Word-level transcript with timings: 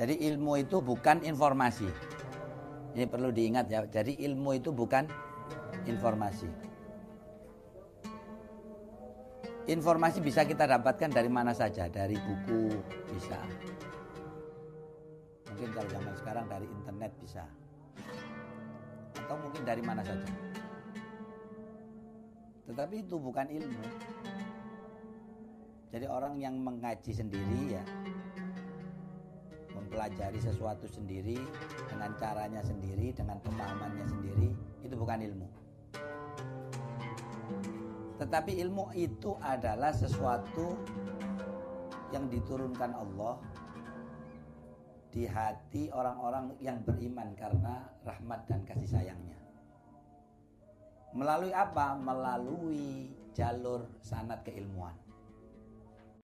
Jadi 0.00 0.16
ilmu 0.32 0.56
itu 0.56 0.80
bukan 0.80 1.20
informasi. 1.28 1.84
Ini 2.96 3.04
perlu 3.04 3.28
diingat 3.28 3.68
ya. 3.68 3.84
Jadi 3.84 4.16
ilmu 4.24 4.56
itu 4.56 4.72
bukan 4.72 5.04
informasi. 5.84 6.48
Informasi 9.68 10.24
bisa 10.24 10.48
kita 10.48 10.64
dapatkan 10.64 11.12
dari 11.12 11.28
mana 11.28 11.52
saja, 11.52 11.84
dari 11.92 12.16
buku 12.16 12.72
bisa. 13.12 13.44
Mungkin 15.52 15.68
kalau 15.68 15.88
zaman 15.92 16.14
sekarang 16.16 16.44
dari 16.48 16.64
internet 16.64 17.12
bisa. 17.20 17.44
Atau 19.20 19.36
mungkin 19.36 19.68
dari 19.68 19.84
mana 19.84 20.00
saja. 20.00 20.24
Tetapi 22.72 23.04
itu 23.04 23.20
bukan 23.20 23.52
ilmu. 23.52 23.84
Jadi 25.92 26.06
orang 26.08 26.40
yang 26.40 26.56
mengaji 26.56 27.12
sendiri 27.12 27.76
ya 27.76 27.84
mempelajari 29.90 30.38
sesuatu 30.38 30.86
sendiri 30.86 31.34
dengan 31.90 32.14
caranya 32.14 32.62
sendiri, 32.62 33.10
dengan 33.10 33.42
pemahamannya 33.42 34.06
sendiri, 34.06 34.54
itu 34.86 34.94
bukan 34.94 35.18
ilmu. 35.18 35.50
Tetapi 38.22 38.54
ilmu 38.62 38.94
itu 38.94 39.34
adalah 39.42 39.90
sesuatu 39.90 40.78
yang 42.14 42.30
diturunkan 42.30 42.94
Allah 42.94 43.42
di 45.10 45.26
hati 45.26 45.90
orang-orang 45.90 46.54
yang 46.62 46.78
beriman 46.86 47.34
karena 47.34 47.82
rahmat 48.06 48.46
dan 48.46 48.62
kasih 48.62 48.86
sayangnya. 48.86 49.42
Melalui 51.18 51.50
apa? 51.50 51.98
Melalui 51.98 53.10
jalur 53.34 53.90
sanat 53.98 54.46
keilmuan. 54.46 54.94